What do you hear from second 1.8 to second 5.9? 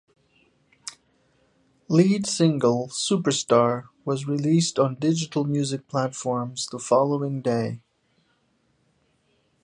Lead single "Superstar" was released on digital music